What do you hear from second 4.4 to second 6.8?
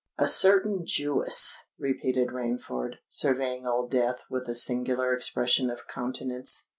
a singular expression of countenance.